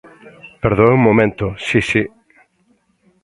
[0.61, 2.03] Perdoe un momento, si, si.